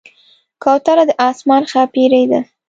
[0.63, 2.41] کوتره د آسمان ښاپېرۍ ده.